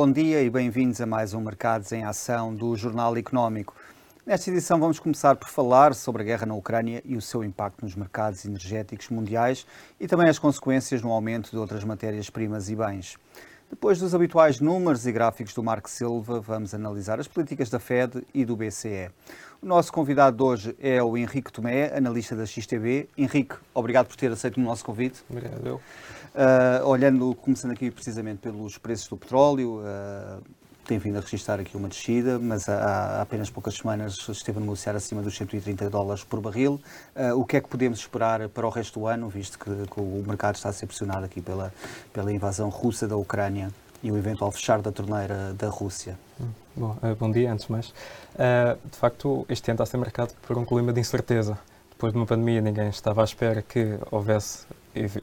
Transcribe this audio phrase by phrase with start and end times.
[0.00, 3.74] Bom dia e bem-vindos a mais um Mercados em Ação do Jornal Económico.
[4.24, 7.84] Nesta edição vamos começar por falar sobre a guerra na Ucrânia e o seu impacto
[7.84, 9.66] nos mercados energéticos mundiais
[9.98, 13.18] e também as consequências no aumento de outras matérias-primas e bens.
[13.68, 18.24] Depois dos habituais números e gráficos do Marco Silva, vamos analisar as políticas da Fed
[18.32, 19.10] e do BCE.
[19.60, 23.08] O nosso convidado de hoje é o Henrique Tomé, analista da XTB.
[23.18, 25.24] Henrique, obrigado por ter aceito o nosso convite.
[25.28, 25.80] Obrigado.
[26.38, 30.40] Uh, olhando, começando aqui precisamente pelos preços do petróleo, uh,
[30.86, 32.76] tem vindo a registrar aqui uma descida, mas há,
[33.18, 36.80] há, apenas poucas semanas esteve a negociar acima dos 130 dólares por barril.
[37.16, 40.00] Uh, o que é que podemos esperar para o resto do ano, visto que, que,
[40.00, 41.74] o mercado está a ser pressionado aqui pela,
[42.12, 46.16] pela invasão russa da Ucrânia e o eventual fechar da torneira da Rússia?
[46.40, 47.92] Hum, bom, bom dia, antes mais.
[48.36, 51.58] de facto, este ano está a ser marcado por um clima de incerteza.
[51.90, 54.64] Depois de uma pandemia, ninguém estava à espera que houvesse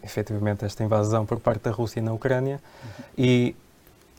[0.03, 2.61] efetivamente esta invasão por parte da Rússia na Ucrânia
[3.17, 3.55] e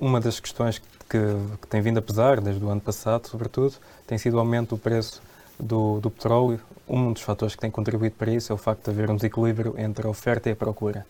[0.00, 1.18] uma das questões que,
[1.60, 3.74] que, tem vindo a pesar desde o ano passado, sobretudo,
[4.06, 5.22] tem sido o aumento do preço
[5.58, 6.60] do, do, petróleo.
[6.88, 9.74] Um dos fatores que tem contribuído para isso é o facto de haver um desequilíbrio
[9.78, 11.06] entre a oferta e a procura.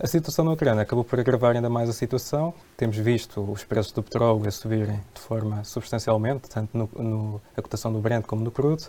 [0.00, 2.54] A situação na Ucrânia acabou por agravar ainda mais a situação.
[2.76, 7.92] Temos visto os preços do petróleo a subirem de forma substancialmente, tanto no, no cotação
[7.92, 8.84] do Brent como no crudo.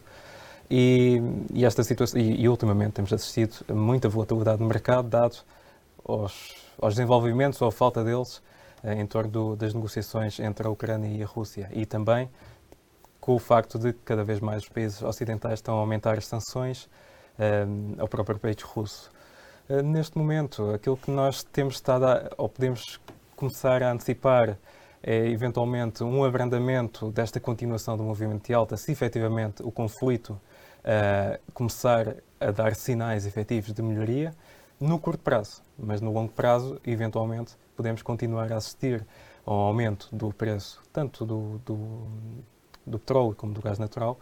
[0.70, 1.22] E,
[1.54, 5.38] e esta situação, e, e, ultimamente temos assistido a muita volatilidade no mercado, dado
[6.08, 8.42] aos, aos desenvolvimentos ou a falta deles
[8.84, 11.70] eh, em torno do, das negociações entre a Ucrânia e a Rússia.
[11.74, 12.30] E também
[13.20, 16.26] com o facto de que cada vez mais os países ocidentais estão a aumentar as
[16.28, 16.88] sanções
[17.38, 17.66] eh,
[17.98, 19.12] ao próprio país russo.
[19.68, 23.00] Eh, neste momento, aquilo que nós temos estado a, ou podemos
[23.36, 24.58] começar a antecipar
[25.02, 30.40] é eventualmente um abrandamento desta continuação do movimento de alta, se efetivamente o conflito
[30.90, 34.34] uh, começar a dar sinais efetivos de melhoria
[34.80, 39.06] no curto prazo, mas no longo prazo, eventualmente, podemos continuar a assistir
[39.46, 42.08] ao aumento do preço, tanto do, do,
[42.86, 44.18] do petróleo como do gás natural,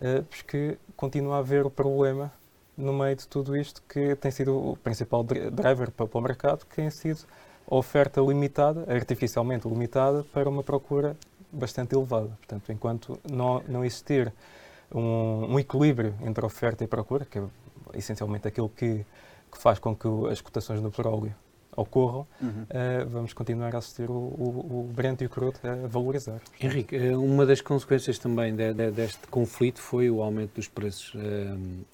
[0.00, 2.32] uh, porque continua a haver o problema
[2.76, 6.66] no meio de tudo isto que tem sido o principal driver para, para o mercado,
[6.66, 7.24] que tem sido
[7.70, 11.16] a oferta limitada, artificialmente limitada, para uma procura
[11.52, 12.28] bastante elevada.
[12.38, 14.32] Portanto, enquanto não, não existir
[14.92, 17.42] um, um, equilíbrio entre oferta e procura, que é
[17.94, 19.04] essencialmente aquilo que,
[19.50, 21.34] que faz com que as cotações do petróleo
[21.76, 22.48] ocorram, uhum.
[22.48, 26.40] uh, vamos continuar a assistir o, o, o Brent e o crudo a valorizar.
[26.60, 31.14] Henrique, eh, uma das consequências também de, de, deste conflito foi o aumento dos preços
[31.14, 31.18] uh,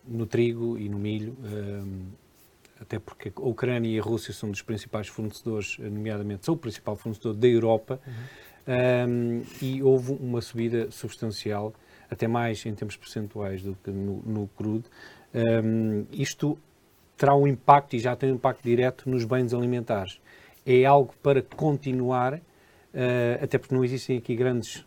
[0.06, 2.06] no trigo e no milho, uh,
[2.81, 6.97] até porque a Ucrânia e a Rússia são dos principais fornecedores, nomeadamente são o principal
[6.97, 9.43] fornecedor da Europa, uhum.
[9.62, 11.73] e houve uma subida substancial
[12.11, 14.89] até mais em termos percentuais do que no, no crudo.
[15.34, 16.59] Um, isto
[17.17, 20.21] terá um impacto e já tem um impacto direto nos bens alimentares.
[20.65, 22.41] É algo para continuar, uh,
[23.43, 24.84] até porque não existem aqui grandes uh,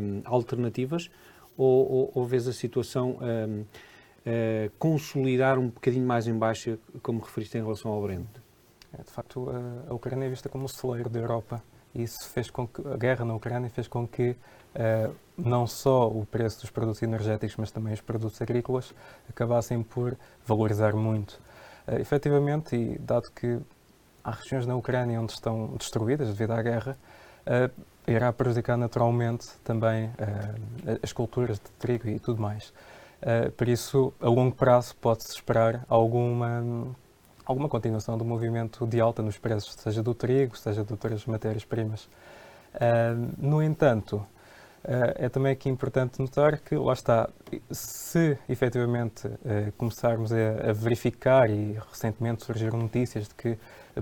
[0.00, 1.10] um, alternativas,
[1.56, 7.20] ou, ou, ou vês a situação um, uh, consolidar um bocadinho mais em baixa, como
[7.20, 8.26] referiste em relação ao Brent?
[8.98, 9.48] É, de facto,
[9.88, 11.62] a Ucrânia é vista como o celeiro da Europa.
[11.96, 16.26] Isso fez com que a guerra na Ucrânia fez com que uh, não só o
[16.26, 18.92] preço dos produtos energéticos, mas também os produtos agrícolas
[19.30, 20.14] acabassem por
[20.44, 21.40] valorizar muito.
[21.88, 23.58] Uh, efetivamente, e dado que
[24.22, 26.98] há regiões na Ucrânia onde estão destruídas devido à guerra,
[27.46, 30.12] uh, irá prejudicar naturalmente também
[31.02, 32.72] as culturas de trigo e tudo mais.
[33.56, 36.62] Por isso, a longo prazo pode-se esperar alguma,
[37.46, 42.04] alguma continuação do movimento de alta nos preços, seja do trigo, seja de outras matérias-primas.
[42.74, 44.26] Uh, no entanto,
[44.86, 47.28] Uh, é também aqui importante notar que, lá está,
[47.72, 53.58] se efetivamente uh, começarmos a, a, verificar, e recentemente surgiram notícias de que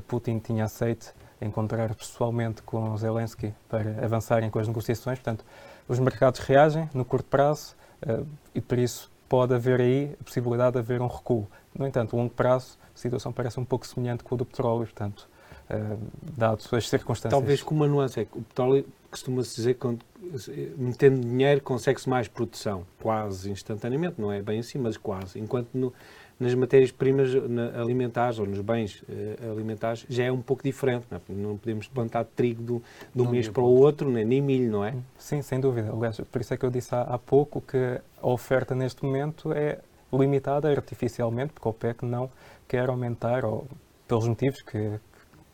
[0.06, 5.42] Putin tinha aceito encontrar pessoalmente com Zelensky para avançarem com as negociações, portanto,
[5.88, 7.74] os mercados reagem no curto prazo
[8.06, 11.46] uh, e por isso pode haver aí a possibilidade de haver um recuo.
[11.76, 14.84] No entanto, a longo prazo, a situação parece um pouco semelhante com a do petróleo,
[14.84, 15.28] portanto,
[15.70, 15.98] uh,
[16.36, 17.38] dados as circunstâncias.
[17.38, 19.98] Talvez com uma nuance, é que o petróleo costuma-se dizer que
[20.76, 25.38] metendo dinheiro consegue-se mais produção, quase instantaneamente, não é bem assim, mas quase.
[25.38, 25.92] Enquanto no,
[26.38, 27.30] nas matérias-primas
[27.80, 31.06] alimentares ou nos bens uh, alimentares já é um pouco diferente.
[31.10, 31.20] Não, é?
[31.28, 32.82] não podemos plantar trigo do,
[33.14, 34.94] de um mês para o outro, nem, nem milho, não é?
[35.18, 35.90] Sim, sem dúvida.
[35.92, 39.52] Aliás, por isso é que eu disse há, há pouco que a oferta neste momento
[39.52, 39.78] é
[40.12, 42.30] limitada artificialmente, porque o OPEC não
[42.68, 43.66] quer aumentar, ou
[44.06, 44.98] pelos motivos que,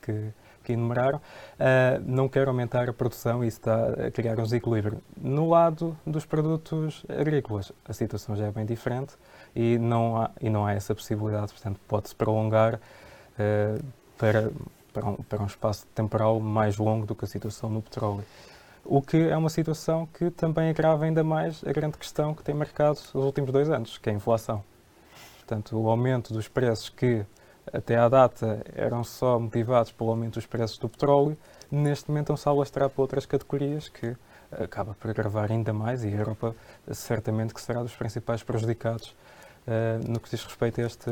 [0.03, 0.29] que,
[0.65, 5.01] que enumeraram, uh, não quer aumentar a produção e isso está a criar um desequilíbrio.
[5.17, 9.15] No lado dos produtos agrícolas, a situação já é bem diferente
[9.55, 13.85] e não há, e não há essa possibilidade, portanto, pode-se prolongar uh,
[14.17, 14.51] para
[14.93, 18.25] para um, para um espaço temporal mais longo do que a situação no petróleo.
[18.85, 22.55] O que é uma situação que também agrava ainda mais a grande questão que tem
[22.55, 24.65] marcado os últimos dois anos, que é a inflação.
[25.39, 27.25] Portanto, o aumento dos preços que
[27.73, 31.37] até à data eram só motivados pelo aumento dos preços do petróleo,
[31.71, 34.17] neste momento estão-se a alastrar para outras categorias que
[34.51, 36.57] acaba por agravar ainda mais e a Europa
[36.91, 39.15] certamente que será dos principais prejudicados
[40.07, 41.11] no que diz respeito a, este,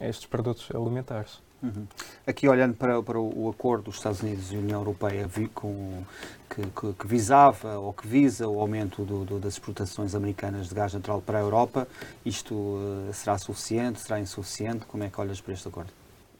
[0.00, 1.40] a estes produtos alimentares.
[1.62, 1.86] Uhum.
[2.26, 6.02] Aqui olhando para, para, o acordo dos Estados Unidos e União Europeia vi, com,
[6.48, 10.74] que, que, que, visava ou que visa o aumento do, do, das exportações americanas de
[10.74, 11.86] gás natural para a Europa,
[12.24, 14.86] isto uh, será suficiente, será insuficiente?
[14.86, 15.90] Como é que olhas para este acordo?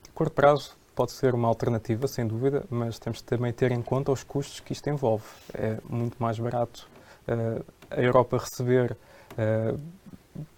[0.09, 4.11] A curto prazo pode ser uma alternativa, sem dúvida, mas temos também ter em conta
[4.11, 5.25] os custos que isto envolve.
[5.53, 6.89] É muito mais barato
[7.29, 8.97] uh, a Europa receber
[9.33, 9.79] uh,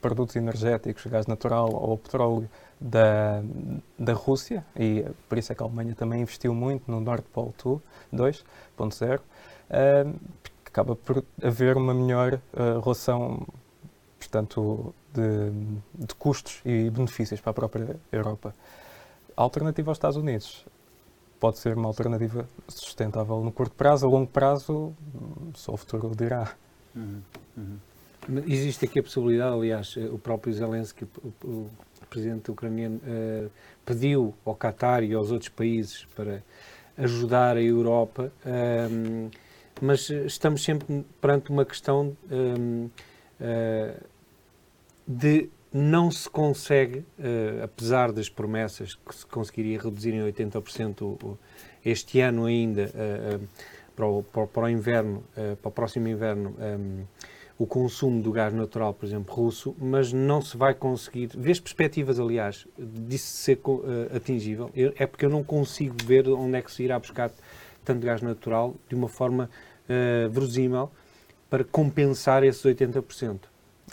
[0.01, 2.49] produtos energéticos, gás natural ou petróleo
[2.81, 3.43] da,
[3.99, 7.53] da Rússia, e por isso é que a Alemanha também investiu muito no Nord Pole
[8.13, 10.15] 2.0, uh,
[10.67, 13.47] acaba por haver uma melhor uh, relação
[14.19, 15.51] portanto, de,
[16.07, 18.55] de, custos e benefícios para a própria Europa.
[19.37, 20.65] A alternativa aos Estados Unidos
[21.39, 24.95] pode ser uma alternativa sustentável no curto prazo, a longo prazo,
[25.55, 26.55] só o futuro dirá.
[26.95, 27.23] Uhum,
[27.57, 27.79] uhum.
[28.47, 31.07] Existe aqui a possibilidade, aliás, o próprio Zelensky,
[31.43, 31.69] o,
[32.13, 33.51] presidente ucraniano uh,
[33.87, 36.43] pediu ao Qatar e aos outros países para
[36.99, 39.31] ajudar a Europa, ehm,
[39.81, 42.91] mas estamos sempre perante uma questão uh,
[43.41, 43.97] eh,
[45.09, 47.03] de não se consegue,
[47.65, 51.39] apesar das promessas que se conseguiria reduzir em 80%
[51.83, 52.91] este ano ainda,
[53.97, 57.05] para, o, inverno, para o próximo inverno, um,
[57.63, 61.29] o consumo do gás natural, por exemplo, russo, mas não se vai conseguir.
[61.29, 64.69] Vês perspectivas, aliás, disso ser uh, atingível?
[64.75, 67.31] Eu, é porque eu não consigo ver onde é que se irá buscar
[67.85, 69.49] tanto gás natural de uma forma
[69.85, 70.91] uh, verosímil
[71.49, 73.39] para compensar esses 80%.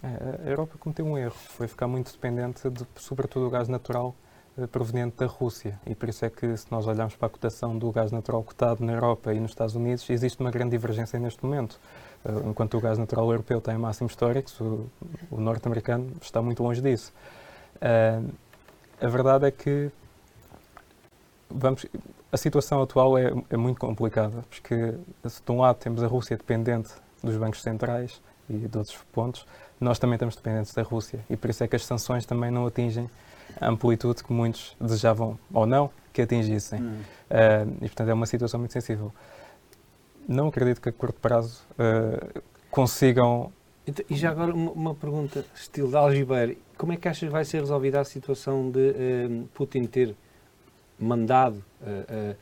[0.01, 4.15] É, a Europa cometeu um erro, foi ficar muito dependente, de, sobretudo, do gás natural
[4.57, 5.79] uh, proveniente da Rússia.
[5.85, 8.83] E por isso é que, se nós olharmos para a cotação do gás natural cotado
[8.83, 11.79] na Europa e nos Estados Unidos, existe uma grande divergência neste momento.
[12.25, 14.89] Eh, enquanto o gás natural europeu tem máximos históricos, o,
[15.31, 17.13] o norte-americano está muito longe disso.
[17.75, 18.29] Uh,
[19.01, 19.89] a verdade é que
[21.49, 21.85] vamos,
[22.31, 24.95] a situação atual é, é, muito complicada, porque
[25.27, 26.89] se de um lado temos a Rússia dependente
[27.23, 29.45] dos bancos centrais e de outros pontos,
[29.79, 32.67] nós também estamos dependentes da Rússia e por isso é que as sanções também não
[32.67, 33.09] atingem
[33.59, 36.81] a amplitude que muitos desejavam ou não que atingissem.
[36.81, 37.01] Hum.
[37.29, 39.13] Uh, e portanto é uma situação muito sensível
[40.29, 43.51] não acredito que a curto prazo uh, consigam.
[44.07, 47.43] E já agora uma, uma, pergunta, estilo de algibeira: como é que achas que vai
[47.43, 50.15] ser resolvida a situação de uh, Putin ter
[50.99, 52.37] mandado uh,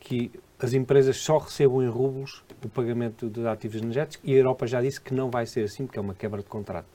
[0.00, 4.66] que as empresas só recebam em rublos o pagamento dos ativos energéticos e a Europa
[4.66, 6.93] já disse que não vai ser assim, porque é uma quebra de contrato?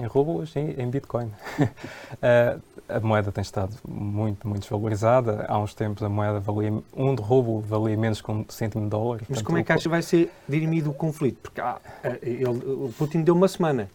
[0.00, 1.26] Em rublos e em Bitcoin.
[1.26, 5.44] uh, a moeda tem estado muito, muito desvalorizada.
[5.46, 8.88] Há uns tempos a moeda valia, um de rublo valia menos que um cêntimo de
[8.88, 9.18] dólar.
[9.18, 11.38] Mas Portanto, como é que acha que vai ser dirimido o conflito?
[11.42, 13.90] Porque ah, eh, ele, o Putin deu uma semana.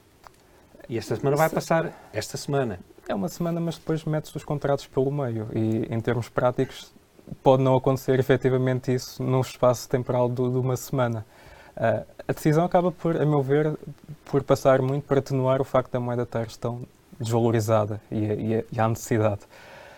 [0.88, 2.80] E esta semana vai passar esta semana.
[3.08, 5.48] É uma semana, mas depois mete-se os contratos pelo meio.
[5.54, 6.94] E em termos práticos
[7.42, 11.26] pode não acontecer efetivamente isso num espaço temporal de, de uma semana.
[11.76, 13.78] Uh, a decisão acaba por, a meu ver,
[14.26, 16.84] por passar muito para atenuar o facto da moeda estar tão
[17.20, 19.42] desvalorizada e e e a necessidade.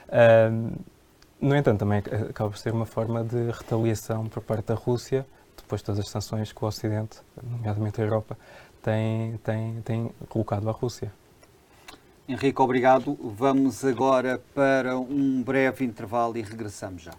[0.07, 0.75] Uh,
[1.39, 5.81] no entanto, também acaba por ser uma forma de retaliação por parte da Rússia, depois
[5.81, 8.35] de todas as sanções que o Ocidente, nomeadamente a Europa,
[8.81, 11.11] tem, tem, tem colocado à Rússia.
[12.27, 13.17] Henrique, obrigado.
[13.21, 17.13] Vamos agora para um breve intervalo e regressamos já.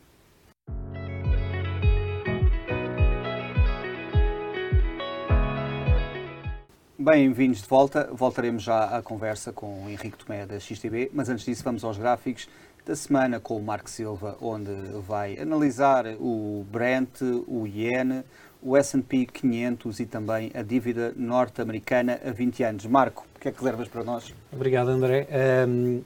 [7.10, 8.10] Bem-vindos de volta.
[8.12, 11.96] Voltaremos já à conversa com o Henrique Tomé da XTB, mas antes disso vamos aos
[11.96, 12.46] gráficos
[12.84, 14.70] da semana com o Marco Silva, onde
[15.06, 18.22] vai analisar o Brent, o Yen,
[18.62, 22.84] o S&P 500 e também a dívida norte-americana a 20 anos.
[22.84, 24.34] Marco, o que é que reservas para nós?
[24.52, 25.26] Obrigado, André.
[25.66, 26.02] Um,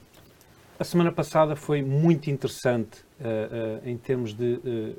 [0.78, 4.96] a semana passada foi muito interessante uh, uh, em termos de uh,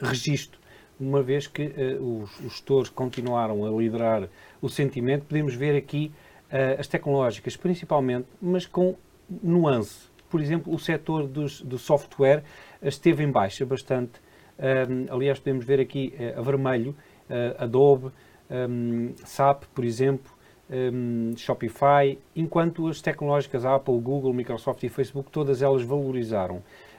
[0.00, 0.59] registro,
[1.00, 4.28] uma vez que os, os gestores continuaram a liderar
[4.60, 6.12] o sentimento, podemos ver aqui
[6.50, 8.96] uh, as tecnológicas principalmente, mas com
[9.42, 10.10] nuance.
[10.28, 12.42] Por exemplo, o setor dos, do software
[12.82, 14.20] esteve em baixa bastante.
[14.58, 16.94] Um, aliás, podemos ver aqui uh, a vermelho,
[17.28, 18.10] uh, Adobe,
[18.50, 20.30] um, SAP, por exemplo,
[20.70, 26.56] um, Shopify, enquanto as tecnológicas Apple, Google, Microsoft e Facebook, todas elas valorizaram.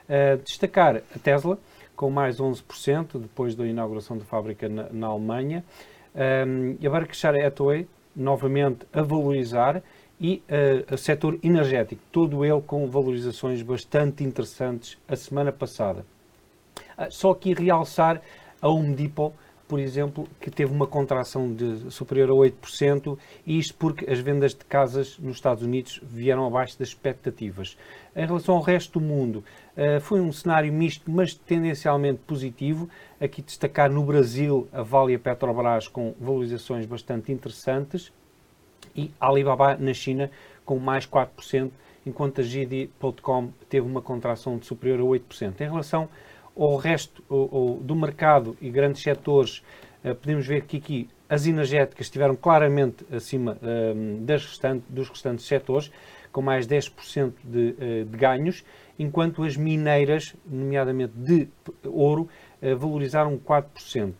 [0.08, 1.58] Uh, destacar a Tesla,
[1.96, 5.64] com mais 11%, depois da inauguração da fábrica na, na Alemanha.
[6.14, 9.82] Um, e a Berkshire Hathaway, novamente a valorizar,
[10.20, 16.04] e uh, o setor energético, todo ele com valorizações bastante interessantes a semana passada.
[16.96, 18.20] Uh, só aqui realçar
[18.60, 19.32] a Home Depot,
[19.72, 24.54] por exemplo, que teve uma contração de superior a 8%, e isto porque as vendas
[24.54, 27.78] de casas nos Estados Unidos vieram abaixo das expectativas.
[28.14, 29.42] Em relação ao resto do mundo,
[29.74, 32.86] uh, foi um cenário misto, mas tendencialmente positivo.
[33.18, 38.12] Aqui destacar no Brasil a Vale e a Petrobras com valorizações bastante interessantes
[38.94, 40.30] e Alibaba na China
[40.66, 41.70] com mais 4%,
[42.04, 45.62] enquanto a JD.com teve uma contração de superior a 8%.
[45.62, 46.10] Em relação
[46.56, 47.22] ao resto
[47.80, 49.62] do mercado e grandes setores,
[50.04, 55.46] eh, podemos ver que aqui as energéticas estiveram claramente acima ehm, das restantes, dos restantes
[55.46, 55.90] setores,
[56.30, 58.64] com mais 10% de, eh, de ganhos,
[58.98, 61.48] enquanto as mineiras, nomeadamente de
[61.84, 62.28] ouro,
[62.60, 64.12] eh, valorizaram 4%.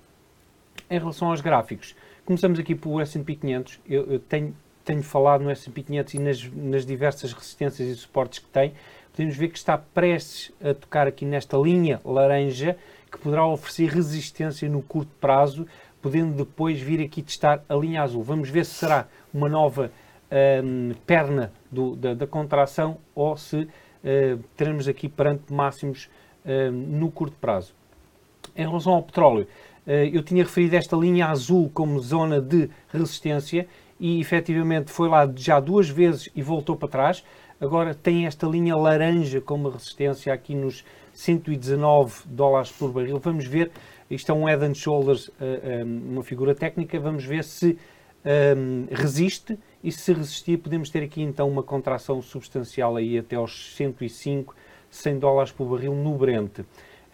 [0.91, 3.81] Em relação aos gráficos, começamos aqui pelo S&P 500.
[3.89, 8.41] Eu, eu tenho tenho falado no S&P 500 e nas, nas, diversas resistências e suportes
[8.41, 8.73] que tem,
[9.13, 12.77] podemos ver que está prestes a tocar aqui nesta linha laranja,
[13.11, 15.67] que poderá oferecer resistência no curto prazo,
[16.01, 18.23] podendo depois vir aqui testar a linha azul.
[18.23, 19.93] Vamos ver se será uma nova
[20.65, 23.69] um, perna do, da, da, contração ou se uh,
[24.57, 26.09] teremos aqui perante máximos
[26.45, 27.75] uh, no curto prazo.
[28.57, 29.47] Em relação ao petróleo,
[29.87, 33.69] uh, eu tinha referido esta linha azul como zona de resistência
[34.01, 37.23] e efetivamente foi lá já duas vezes e voltou para trás.
[37.63, 43.21] Agora tem esta linha laranja como resistência aqui nos 119 dólares por barril.
[43.21, 43.71] Vamos ver,
[44.11, 47.79] isto é um head and shoulders, eh, eh, uma figura técnica, vamos ver se
[48.25, 53.37] um, eh, resiste e se resistir podemos ter aqui então uma contração substancial aí até
[53.37, 54.57] aos 105,
[54.91, 56.59] 100 dólares por barril no Brent.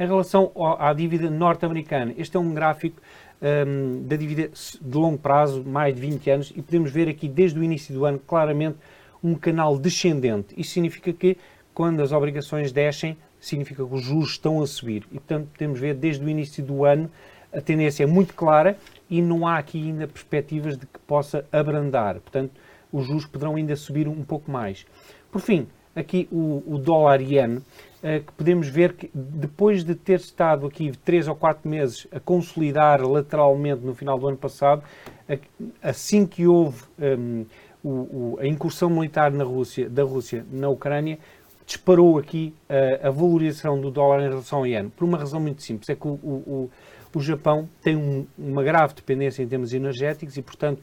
[0.01, 3.03] Em relação à dívida norte-americana, este é um gráfico
[3.43, 4.51] um, da dívida
[4.81, 8.07] de longo prazo, mais de 20 anos, e podemos ver aqui desde o início do
[8.07, 8.79] ano claramente
[9.23, 10.55] um canal descendente.
[10.57, 11.37] Isso significa que
[11.75, 15.05] quando as obrigações descem, significa que os juros estão a subir.
[15.11, 17.11] E portanto podemos ver desde o início do ano
[17.53, 18.77] a tendência é muito clara
[19.09, 22.21] e não há aqui ainda perspectivas de que possa abrandar.
[22.21, 22.53] Portanto,
[22.93, 24.87] os juros poderão ainda subir um pouco mais.
[25.31, 27.63] Por fim, aqui o, o dólar iene
[28.03, 32.21] eh, que podemos ver que depois de ter estado aqui três ou quatro meses a
[32.21, 34.83] consolidar lateralmente no final do ano passado,
[35.83, 37.45] assim que houve um,
[37.89, 41.19] o, o, a incursão militar na Rússia, da Rússia na Ucrânia,
[41.67, 45.63] disparou aqui a, a valorização do dólar em relação ao iene, por uma razão muito
[45.63, 46.71] simples, é que o, o,
[47.15, 50.83] o Japão tem um, uma grave dependência em termos energéticos e, portanto,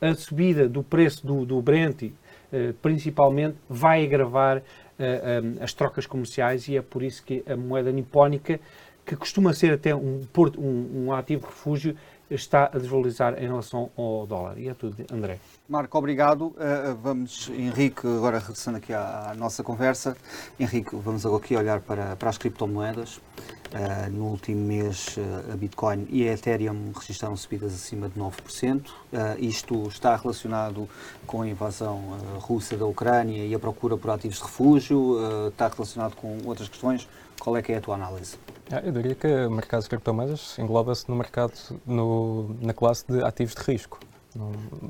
[0.00, 2.12] a subida do preço do, do Brent,
[2.52, 7.92] eh, principalmente, vai agravar uh, as trocas comerciais e é por isso que a moeda
[7.92, 8.58] nipónica,
[9.06, 11.96] que costuma ser até um, porto, um, um ativo refúgio,
[12.34, 14.58] está a desvalorizar em relação ao dólar.
[14.58, 15.38] E é tudo, André.
[15.68, 16.46] Marco, obrigado.
[16.46, 20.16] Uh, vamos, Henrique, agora regressando aqui à, à, nossa conversa.
[20.58, 23.16] Henrique, vamos agora aqui olhar para, para as criptomoedas.
[23.16, 28.82] Uh, no último mês, uh, a Bitcoin e a Ethereum registraram subidas acima de 9%.
[29.38, 30.88] isto está relacionado
[31.26, 35.48] com a invasão russa da Ucrânia e a procura por ativos de refúgio?
[35.48, 37.08] está relacionado com outras questões?
[37.42, 38.36] Qual é que é a tua análise?
[38.70, 41.52] Ah, eu diria que o mercado de criptomoedas engloba-se no mercado,
[41.84, 43.98] no, na classe de ativos de risco.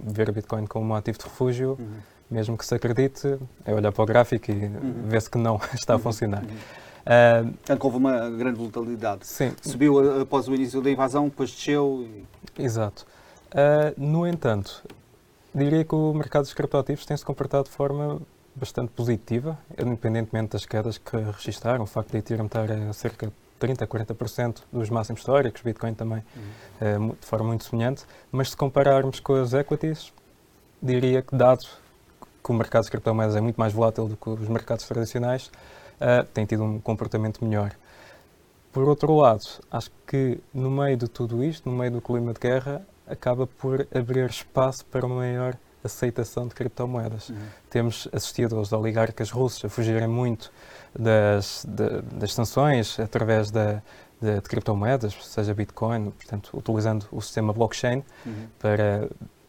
[0.05, 1.95] Ver a Bitcoin como um ativo de refúgio, uhum.
[2.31, 5.05] mesmo que se acredite, é olhar para o gráfico e uhum.
[5.07, 6.03] ver-se que não está a uhum.
[6.03, 6.43] funcionar.
[6.43, 6.51] Uhum.
[6.51, 9.27] Uh, Portanto, houve uma grande volatilidade.
[9.27, 9.55] Sim.
[9.63, 12.07] Subiu após o início da invasão, depois desceu.
[12.59, 12.63] E...
[12.63, 13.07] Exato.
[13.49, 14.85] Uh, no entanto,
[15.55, 18.21] diria que o mercado dos criptoativos tem se comportado de forma
[18.55, 21.85] bastante positiva, independentemente das quedas que registraram.
[21.85, 25.95] O facto de Ethereum estar a cerca de 30% a 40% dos máximos históricos, Bitcoin
[25.95, 26.23] também,
[26.81, 27.11] uhum.
[27.11, 28.05] de forma muito semelhante.
[28.31, 30.13] Mas se compararmos com as equities,
[30.83, 31.65] diria que, dado
[32.43, 35.47] que o mercado de criptomoedas é muito mais volátil do que os mercados tradicionais,
[36.01, 37.73] uh, tem tido um comportamento melhor.
[38.73, 42.41] Por outro lado, acho que no meio de tudo isto, no meio do clima de
[42.41, 47.29] guerra, acaba por abrir espaço para uma maior aceitação de criptomoedas.
[47.29, 47.37] Uhum.
[47.71, 50.53] Temos assistido aos oligarcas russos a fugirem muito
[50.99, 53.83] das, de, das sanções através da,
[54.21, 58.47] de, de, criptomoedas, seja Bitcoin, portanto, utilizando o sistema blockchain uhum.
[58.59, 59.09] para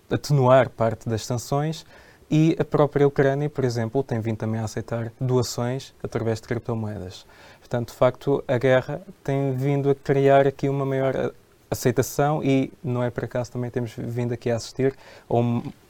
[0.10, 1.86] atenuar parte das sanções.
[2.32, 7.28] E a própria Ucrânia, por exemplo, tem vindo também a aceitar doações através de criptomoedas.
[7.60, 11.34] Portanto, de facto, a guerra tem vindo a criar aqui uma maior
[11.74, 14.96] aceitação e não é por acaso também temos vindo aqui a assistir
[15.30, 15.34] a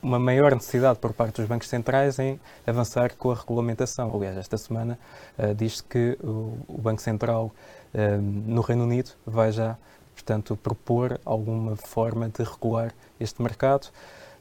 [0.02, 4.14] uma maior necessidade por parte dos bancos centrais em avançar com a regulamentação.
[4.14, 5.00] Aliás, esta semana
[5.38, 7.52] uh, diz-se que o, o, Banco Central
[7.94, 9.78] uh, no Reino Unido vai já,
[10.14, 13.88] portanto, propor alguma forma de regular este mercado.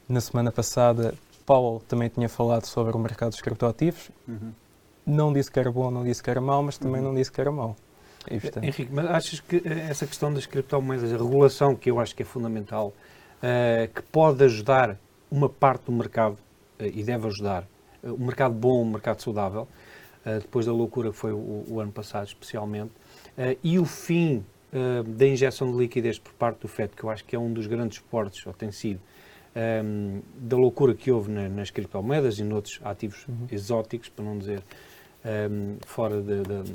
[0.09, 1.13] Na semana passada,
[1.45, 4.09] Paulo também tinha falado sobre o mercado dos criptoativos.
[4.27, 4.51] Uhum.
[5.05, 7.09] Não disse que era bom, não disse que era mau, mas também uhum.
[7.09, 7.75] não disse que era mau.
[8.29, 8.63] E, portanto...
[8.63, 12.23] Henrique, mas achas que eh, essa questão das criptomoedas, a regulação, que eu acho que
[12.23, 14.97] é fundamental, uh, que pode ajudar
[15.29, 16.37] uma parte do mercado,
[16.79, 17.67] uh, e deve ajudar,
[18.03, 19.67] uh, um mercado bom, um mercado saudável,
[20.41, 22.91] depois da loucura que foi o, o ano passado, especialmente,
[23.61, 24.41] e o fim
[25.05, 27.67] da injeção de liquidez por parte do FED, que eu acho que é um dos
[27.67, 29.01] grandes esportes, ou tem sido,
[29.53, 33.47] um, ehm, da loucura que houve na, nas criptomoedas e noutros ativos uhum.
[33.51, 34.63] exóticos, para não dizer
[35.25, 36.71] um, ehm, fora de, de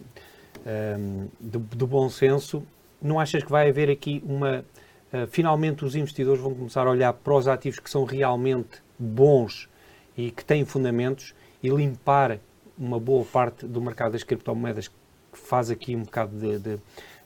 [0.69, 2.63] um, do, do, bom senso,
[3.01, 4.65] não achas que vai haver aqui uma.
[5.13, 9.69] Uh, finalmente os investidores vão começar a olhar para os ativos que são realmente bons
[10.17, 12.39] e que têm fundamentos e limpar
[12.77, 14.95] uma boa parte do mercado das criptomoedas que
[15.33, 16.79] faz aqui um bocado de, de,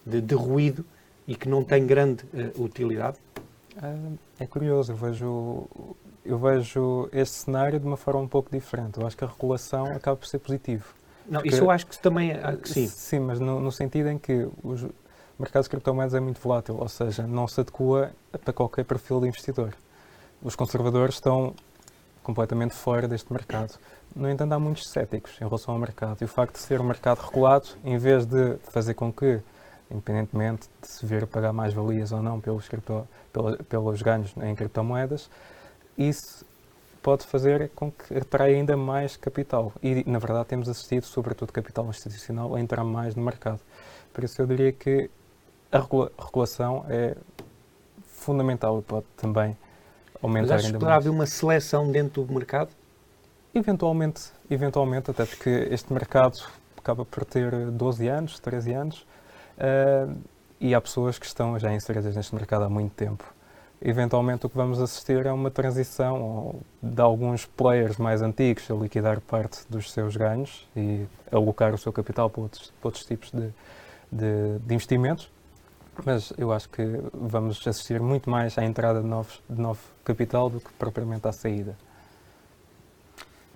[0.07, 0.85] de, de ruído
[1.27, 3.19] e que não tem grande uh, utilidade?
[4.39, 5.69] É curioso, eu vejo,
[6.25, 9.01] eu vejo este cenário de uma forma um pouco diferente.
[9.01, 10.95] Eu acho que a regulação acaba por ser positivo.
[11.27, 12.87] Não, isso eu acho que também é, que sim.
[12.87, 14.93] Sim, mas no, no sentido em que os, o
[15.39, 18.13] mercado de criptomoedas é muito volátil, ou seja, não se adequa
[18.45, 19.75] para qualquer perfil de investidor.
[20.43, 21.55] Os conservadores estão
[22.23, 23.79] completamente fora deste mercado.
[24.15, 26.19] No entanto, há muitos céticos em relação ao mercado.
[26.21, 29.41] E o facto de ser um mercado regulado, em vez de fazer com que,
[29.91, 33.07] independentemente de se vir a pagar mais valias ou não pelos, cripto,
[33.69, 35.31] pelos ganhos em criptomoedas,
[35.97, 36.45] isso
[37.03, 39.73] pode fazer com que atraia ainda mais capital.
[39.83, 43.61] E, na verdade, temos assistido, sobretudo capital institucional, a entrar mais no mercado.
[44.13, 45.11] Por isso, eu diria que
[45.71, 45.81] a
[46.25, 47.17] regulação é
[48.07, 49.57] fundamental e pode também
[50.23, 50.97] aumentar Mas ainda mais.
[50.97, 52.71] haver uma seleção dentro do mercado?
[53.55, 56.41] Eventualmente, eventualmente, até porque este mercado
[56.79, 59.07] acaba por ter 12 anos, 13 anos,
[59.59, 60.17] uh,
[60.61, 63.32] e há pessoas que estão já inseridas neste mercado há muito tempo
[63.85, 69.21] eventualmente o que vamos assistir é uma transição de alguns players mais antigos a liquidar
[69.21, 73.53] parte dos seus ganhos e alocar o seu capital para outros, para outros tipos de,
[74.11, 75.31] de, de, investimentos.
[76.05, 80.49] Mas eu acho que vamos assistir muito mais à entrada de, novos, de novo capital
[80.49, 81.77] do que propriamente à saída.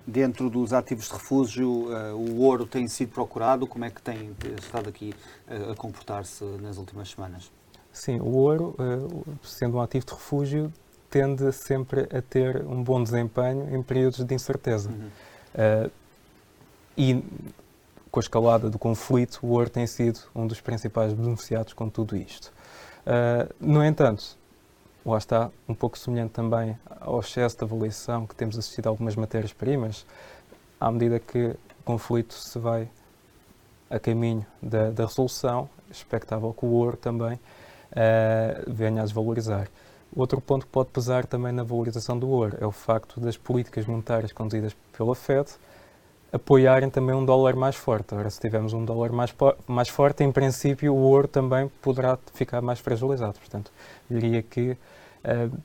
[0.05, 3.67] Dentro dos ativos de refúgio, uh, o ouro tem sido procurado.
[3.67, 5.13] Como é que tem estado aqui
[5.49, 7.51] uh, a comportar-se nas últimas semanas?
[7.97, 10.71] Sim, o ouro, eh, sendo um ativo de refúgio,
[11.09, 14.89] tende sempre a ter um bom desempenho em períodos de incerteza.
[14.89, 15.07] Uhum.
[15.87, 15.91] Uh,
[16.95, 17.23] e
[18.11, 22.15] com a escalada do conflito, o ouro tem sido um dos principais beneficiados com tudo
[22.15, 22.53] isto.
[23.01, 24.37] Uh, no entanto,
[25.03, 29.15] lá está, um pouco semelhante também ao excesso de avaliação que temos assistido a algumas
[29.15, 30.05] matérias-primas,
[30.79, 32.87] à medida que o conflito se vai
[33.89, 37.39] a caminho da, da resolução, expectável que o ouro também
[37.91, 39.67] uh, venha a desvalorizar.
[40.15, 43.85] Outro ponto que pode pesar também na valorização do ouro é o facto das políticas
[43.85, 45.49] monetárias conduzidas pela Fed
[46.31, 48.13] apoiarem também um dólar mais forte.
[48.13, 49.33] Ora, se tivermos um dólar mais,
[49.65, 53.39] mais forte, em princípio o ouro também poderá ficar mais fragilizado.
[53.39, 53.71] Portanto,
[54.09, 55.57] diria que uh,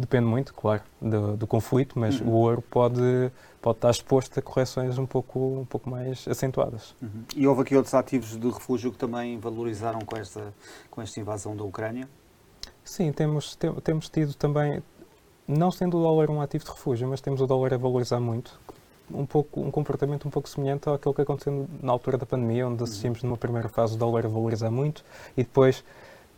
[0.00, 2.28] depende muito, claro, do, do conflito, mas uhum.
[2.28, 6.94] o ouro pode, pode estar exposto a correções um pouco, um pouco mais acentuadas.
[7.00, 7.24] Uhum.
[7.36, 10.52] E houve aqui outros ativos de refúgio que também valorizaram com esta,
[10.90, 12.08] com esta invasão da Ucrânia?
[12.84, 14.82] Sim, temos, te, temos tido também,
[15.46, 18.58] não sendo o dólar um ativo de refúgio, mas temos o dólar a valorizar muito,
[19.12, 22.82] um, pouco, um comportamento um pouco semelhante àquilo que aconteceu na altura da pandemia, onde
[22.82, 25.04] assistimos numa primeira fase o dólar a valorizar muito
[25.36, 25.84] e depois,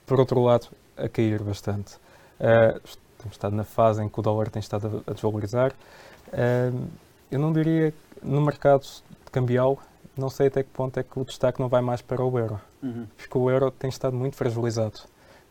[0.07, 1.97] por outro lado, a cair bastante.
[2.41, 2.81] Uh,
[3.23, 5.73] temos estado na fase em que o dólar tem estado a, desvalorizar.
[7.31, 8.87] eu não diria no mercado
[9.31, 9.79] cambial,
[10.17, 12.61] não sei até que ponto é que o destaque não vai mais para o euro,
[12.83, 13.07] uhum.
[13.17, 15.01] porque o euro tem estado muito fragilizado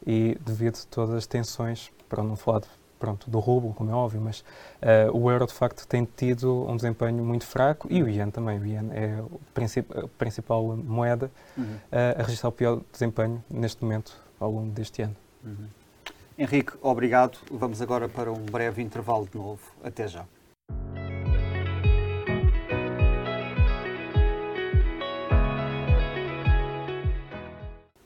[0.05, 2.67] e devido a todas as tensões, para não falar de,
[2.99, 6.75] pronto, do rublo, como é óbvio, mas uh, o euro de facto tem tido um
[6.75, 8.60] desempenho muito fraco e o ien também.
[8.60, 11.63] O ien é a principal moeda uhum.
[11.63, 15.15] uh, a registrar o pior desempenho neste momento ao longo deste ano.
[15.43, 15.67] Uhum.
[16.37, 17.37] Henrique, obrigado.
[17.51, 19.61] Vamos agora para um breve intervalo de novo.
[19.83, 20.25] Até já.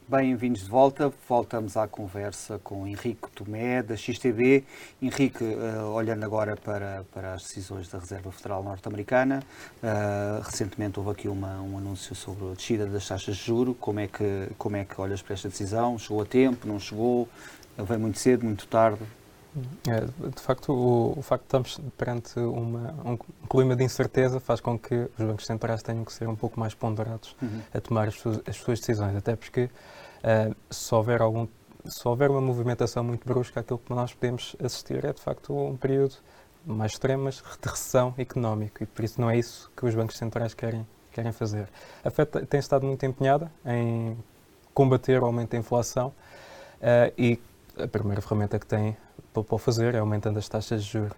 [0.07, 1.11] Bem-vindos de volta.
[1.27, 4.63] Voltamos à conversa com Henrique Tomé, da XTB.
[5.01, 9.43] Henrique, uh, olhando agora para, para as decisões da Reserva Federal Norte-Americana,
[9.83, 13.73] uh, recentemente houve aqui uma, um anúncio sobre a descida das taxas de juro.
[13.73, 15.99] Como é, que, como é que olhas para esta decisão?
[15.99, 16.67] Chegou a tempo?
[16.67, 17.27] Não chegou?
[17.77, 19.03] Ele vem muito cedo, muito tarde.
[19.87, 23.17] É, de facto, o, o, facto de estamos perante uma, um
[23.49, 26.73] clima de incerteza faz com que os bancos centrais tenham que ser um pouco mais
[26.73, 27.61] ponderados uhum.
[27.73, 31.47] a tomar as suas, as suas, decisões, até porque uh, se, houver algum,
[31.85, 35.77] se houver uma movimentação muito brusca, aquilo que nós podemos assistir é de facto um
[35.77, 36.15] período
[36.65, 40.17] mais extremo, mas de recessão económica e por isso não é isso que os bancos
[40.17, 41.69] centrais querem, querem fazer.
[42.03, 44.17] A FED tem estado muito empenhada em
[44.73, 47.39] combater o aumento da inflação uh, e
[47.77, 48.95] a primeira ferramenta que tem
[49.33, 51.17] para o fazer é aumentando as taxas de juros.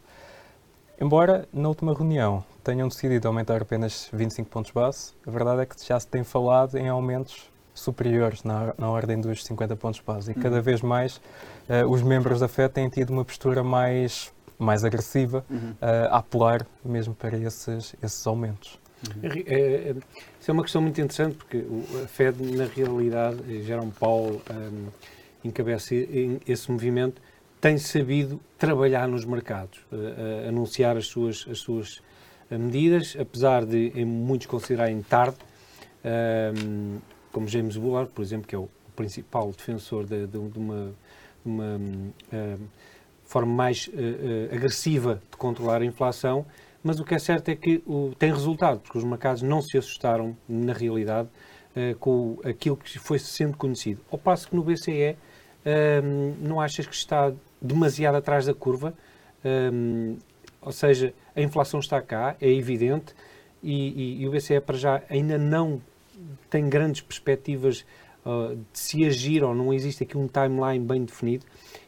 [1.00, 5.76] Embora na última reunião tenham decidido aumentar apenas 25 pontos base, a verdade é que
[5.86, 10.36] já se tem falado em aumentos superiores na, na ordem dos 50 pontos base e
[10.36, 10.42] uhum.
[10.42, 11.18] cada vez mais
[11.70, 15.74] uh, os membros da FED têm tido uma postura mais, mais agressiva uhum.
[15.74, 18.80] uh, a apelar mesmo para esses, esses aumentos.
[19.08, 19.30] Uhum.
[19.46, 19.96] É, é,
[20.40, 21.64] isso é uma questão muito interessante porque
[22.04, 24.88] a FED, na realidade, Jerome Powell um,
[25.48, 25.96] encabeça
[26.46, 27.22] esse movimento
[27.60, 32.02] tem sabido trabalhar nos mercados, uh, anunciar as suas, as suas
[32.50, 35.38] eh, medidas, apesar de muitos considerarem tarde,
[36.04, 40.94] uh, como James Bullard, por exemplo, que é o principal defensor de, de, de uma,
[41.44, 42.60] uma uh,
[43.26, 43.90] forma mais
[44.52, 46.46] agressiva de controlar a inflação,
[46.84, 47.84] mas o que é certo é que
[48.18, 51.28] tem resultado, porque os mercados não se assustaram, na realidade,
[52.00, 54.00] com aquilo que foi sendo conhecido.
[54.10, 55.18] Ao passo que no BCE,
[56.44, 58.94] não achas que está demasiado atrás da curva,
[60.62, 63.14] ou seja, a inflação está cá, é evidente,
[63.62, 65.82] e, e, e, o BCE para já ainda não
[66.50, 67.86] tem grandes perspectivas
[68.26, 71.46] uh, de se agir ou não existe aqui um timeline bem definido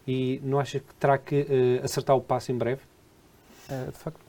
[0.08, 2.82] e não acha que terá que uh, acertar o passo em breve?
[3.70, 4.20] Uh, de facto,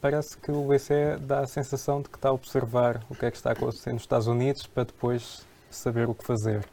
[0.00, 3.30] parece que o BCE dá a sensação de que está a observar o que é
[3.30, 6.64] que está a acontecer nos Estados Unidos para depois saber o que fazer.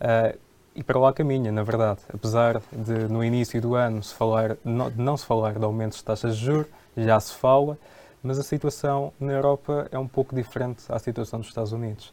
[0.00, 0.38] Uh,
[0.74, 2.00] e para lá caminha, na verdade.
[2.12, 6.04] Apesar de no início do ano se falar, não, não se falar de aumentos de
[6.04, 7.78] taxas de juros, já se fala,
[8.22, 12.12] mas a situação na Europa é um pouco diferente à situação dos Estados Unidos.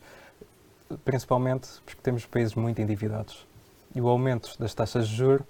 [1.05, 3.47] Principalmente porque temos países muito endividados.
[3.93, 5.45] E o aumento das taxas de juros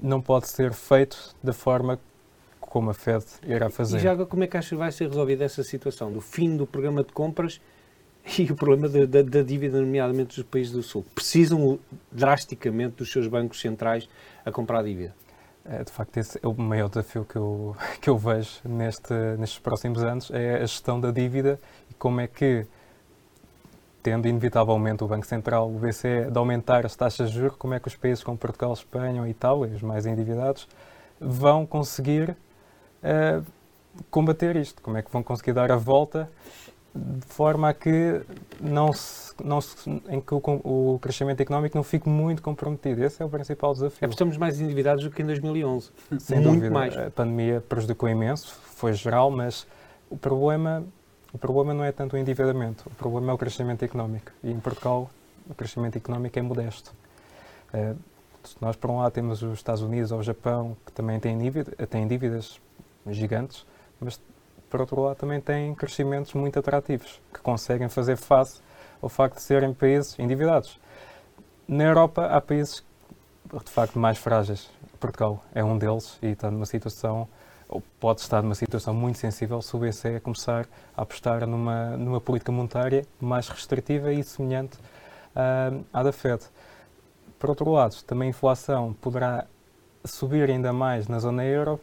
[0.00, 1.98] não pode ser feito da forma
[2.60, 3.98] como a Fed irá fazer.
[3.98, 6.66] E já como é que acha que vai ser resolvida essa situação do fim do
[6.66, 7.60] programa de compras
[8.38, 11.04] e o problema da, da, da, dívida, nomeadamente dos países do Sul.
[11.14, 11.78] Precisam
[12.10, 14.08] drasticamente dos seus bancos centrais
[14.44, 15.14] a comprar dívida.
[15.64, 19.58] É, de facto, esse é o maior desafio que eu, que eu vejo neste, nestes
[19.58, 21.58] próximos anos, é a gestão da dívida
[21.90, 22.66] e como é que,
[24.02, 27.80] tendo inevitavelmente o Banco Central, o BCE, de aumentar as taxas de juros, como é
[27.80, 30.66] que os países como Portugal, Espanha e Itália, os mais endividados,
[31.20, 33.44] vão conseguir uh,
[34.10, 36.28] combater isto, como é que vão conseguir dar a volta
[36.94, 38.20] de forma a que
[38.60, 43.02] não se, não se, em que o, o, crescimento económico não fique muito comprometido.
[43.02, 43.96] Esse é o principal desafio.
[43.96, 45.90] É porque estamos mais endividados do que em 2011.
[46.18, 46.70] Sem muito dúvida.
[46.70, 46.96] mais.
[46.96, 49.66] A pandemia prejudicou imenso, foi geral, mas
[50.10, 50.84] o problema,
[51.32, 54.30] o problema não é tanto o endividamento, o problema é o crescimento económico.
[54.44, 55.10] E em Portugal
[55.48, 56.92] o crescimento económico é modesto.
[57.72, 57.96] Uh,
[58.60, 61.70] nós, por um lado, temos os Estados Unidos ou o Japão, que também têm, dívida,
[61.86, 62.60] têm dívidas
[63.06, 63.64] gigantes,
[64.00, 64.20] mas
[64.72, 68.62] por outro lado, também têm crescimentos muito atrativos, que conseguem fazer face
[69.02, 70.80] ao facto de serem países endividados.
[71.68, 72.82] Na Europa, há países
[73.52, 74.70] de facto mais frágeis.
[74.98, 77.28] Portugal é um deles e está numa situação,
[77.68, 82.20] ou pode estar numa situação muito sensível se o BCE começar a apostar numa, numa
[82.20, 84.78] política monetária mais restritiva e semelhante
[85.36, 86.42] uh, à da Fed.
[87.38, 89.44] Por outro lado, também a inflação poderá
[90.02, 91.78] subir ainda mais na zona euro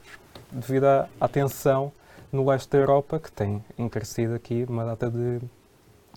[0.51, 1.91] devido à, à tensão
[2.31, 5.39] no leste da Europa, que tem encarecido aqui uma data de,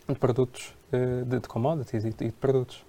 [0.08, 2.84] de produtos, eh, de, de commodities e de, produtos.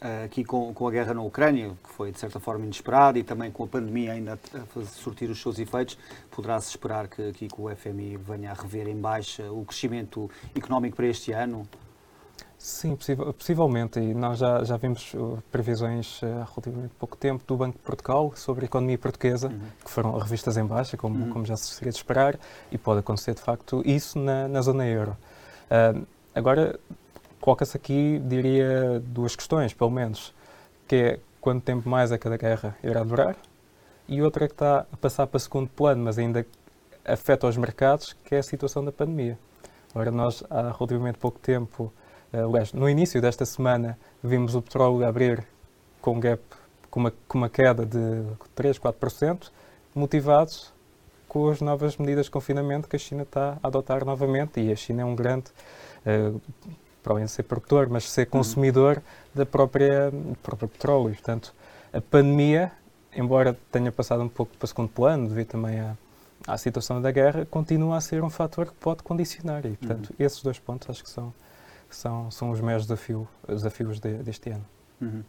[0.00, 3.22] Eh, aqui com, com, a guerra na Ucrânia, que foi de certa forma inesperada, e
[3.22, 5.98] também com a pandemia ainda a surtir os seus efeitos,
[6.30, 10.96] poderá-se esperar que aqui com o FMI venha a rever em baixa o crescimento económico
[10.96, 11.66] para este ano?
[12.58, 12.98] Sim,
[13.38, 14.00] possivelmente.
[14.00, 17.84] E nós já, já vimos uh, previsões uh, há relativamente pouco tempo do Banco de
[17.84, 19.60] Portugal sobre a economia portuguesa, uhum.
[19.84, 21.30] que foram revistas em baixa, como, uhum.
[21.30, 22.36] como já se seria de esperar,
[22.72, 25.16] e pode acontecer de facto isso na, na zona euro.
[25.70, 26.78] Uh, agora,
[27.40, 30.34] coloca-se aqui, diria, duas questões, pelo menos,
[30.88, 33.36] que é quanto tempo mais é que a guerra irá durar,
[34.08, 36.44] e outra é que está a passar para segundo plano, mas ainda
[37.04, 39.38] afeta os mercados, que é a situação da pandemia.
[39.94, 41.92] Ora, nós há relativamente pouco tempo
[42.32, 45.46] aliás, no início desta semana vimos o petróleo abrir
[46.00, 46.42] com um gap,
[46.90, 48.22] com uma, com uma queda de
[48.54, 49.50] 3, 4%,
[49.94, 50.72] motivados
[51.26, 54.76] com as novas medidas de confinamento que a China está a adotar novamente e a
[54.76, 55.50] China é um grande,
[56.06, 56.40] uh,
[57.02, 59.02] para além de ser produtor, mas ser consumidor
[59.34, 61.12] da própria, do próprio petróleo.
[61.14, 61.54] Portanto,
[61.92, 62.72] a pandemia
[63.14, 65.96] embora tenha passado um pouco para segundo plano, devido também à,
[66.46, 69.64] à situação da guerra, continua a ser um fator que pode condicionar.
[69.66, 70.16] E, portanto, uhum.
[70.24, 71.32] esses dois pontos acho que são,
[71.90, 74.64] são, são os maiores desafio, desafios de, deste ano.
[75.00, 75.22] Uhum.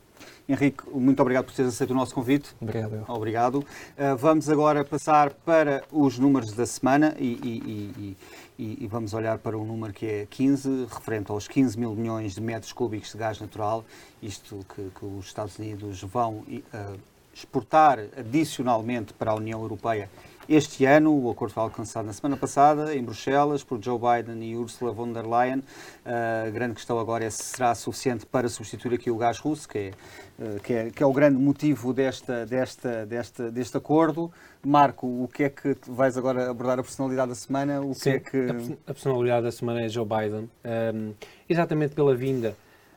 [0.47, 2.49] Henrique, muito obrigado por teres aceito o nosso convite.
[2.59, 3.05] Obrigado.
[3.07, 3.55] Obrigado.
[3.55, 8.17] Uh, vamos agora passar para os números da semana e, e,
[8.57, 12.33] e, e, vamos olhar para um número que é 15, referente aos 15 mil milhões
[12.33, 13.85] de metros cúbicos de gás natural,
[14.21, 16.99] isto que, que os Estados Unidos vão uh,
[17.33, 20.09] exportar adicionalmente para a União Europeia
[20.49, 21.15] este ano.
[21.15, 25.13] O acordo foi alcançado na semana passada em Bruxelas por Joe Biden e Ursula von
[25.13, 25.59] der Leyen.
[25.59, 29.69] Uh, a grande questão agora é se será suficiente para substituir aqui o gás russo,
[29.69, 29.91] que é,
[30.39, 34.31] uh, que é, que é o grande motivo desta, desta, desta, deste acordo.
[34.65, 37.81] Marco, o que é que vais agora abordar a personalidade da semana?
[37.81, 38.77] O Sim, que é que...
[38.88, 40.49] a personalidade da semana é Joe Biden,
[40.95, 41.13] um,
[41.47, 42.55] exatamente pela vinda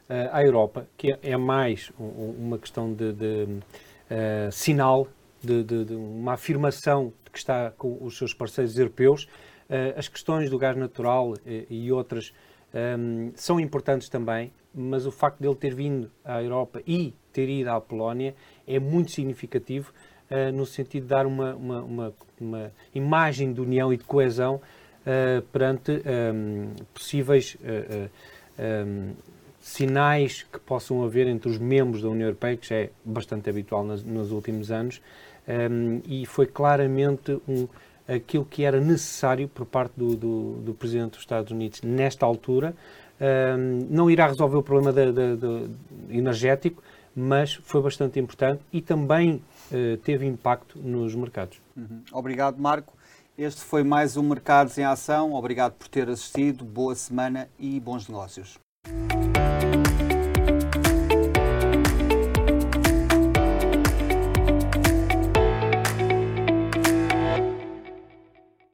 [0.09, 3.47] uh, à Europa, que é, é mais uma questão de, de
[4.51, 5.09] sinal
[5.43, 9.25] de, de, de, uma afirmação que está com os seus parceiros europeus.
[9.69, 12.33] Uh, as questões do gás natural e, e outras
[12.75, 17.15] um, ehm, são importantes também, mas o facto de ele ter vindo à Europa e
[17.33, 18.35] ter ido à Polónia
[18.67, 19.93] é muito significativo
[20.31, 24.57] uh, no sentido de dar uma, uma, uma, uma, imagem de união e de coesão
[24.57, 28.09] uh, perante um, ehm, possíveis um,
[28.59, 29.13] ehm,
[29.63, 33.85] sinais que possam haver entre os membros da União Europeia, que já é bastante habitual
[33.85, 35.01] nos, nos últimos anos,
[35.49, 37.67] um, e foi claramente um,
[38.07, 42.75] aquilo que era necessário por parte do, do, do, Presidente dos Estados Unidos nesta altura.
[43.21, 45.69] Um, não irá resolver o problema de
[46.11, 46.83] energético,
[47.15, 51.61] mas foi bastante importante e também uh, teve impacto nos mercados.
[51.77, 52.03] Uhum.
[52.13, 52.95] Obrigado, Marco.
[53.37, 55.33] Este foi mais um Mercados em Ação.
[55.33, 56.65] Obrigado por ter assistido.
[56.65, 58.59] Boa semana e bons negócios.